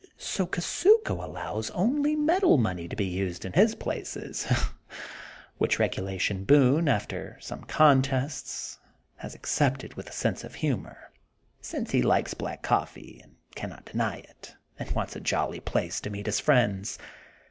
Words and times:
So 0.17 0.47
Kusuko 0.47 1.23
allows 1.23 1.69
only 1.75 2.15
metal 2.15 2.57
money 2.57 2.87
to 2.87 2.95
be 2.95 3.05
used 3.05 3.45
in 3.45 3.53
his 3.53 3.75
places, 3.75 4.45
which 5.59 5.77
regulation 5.77 6.43
Boone, 6.43 6.89
after 6.89 7.37
some 7.39 7.65
contests, 7.65 8.79
has 9.17 9.35
accepted 9.35 9.93
with 9.93 10.09
a 10.09 10.11
sense 10.11 10.43
of 10.43 10.55
humor, 10.55 11.11
since 11.61 11.91
he 11.91 12.01
likes 12.01 12.33
black 12.33 12.63
coffee 12.63 13.19
and 13.21 13.35
cannot 13.53 13.85
deny 13.85 14.17
it 14.17 14.55
and 14.79 14.89
wants 14.89 15.15
a 15.15 15.19
jolly 15.21 15.59
place 15.59 16.01
to 16.01 16.09
meet 16.09 16.25
his 16.25 16.39
friends. 16.39 16.97